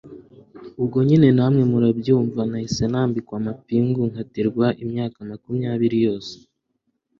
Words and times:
ubwo 0.81 0.97
nyine 1.07 1.27
namwe 1.37 1.63
murabyumva, 1.71 2.41
nahise 2.49 2.83
nambikwa 2.91 3.35
amapingu 3.41 3.99
nkatirwa 4.11 4.65
imyaka 4.83 5.17
makumyabiri 5.29 5.97
yose 6.07 6.33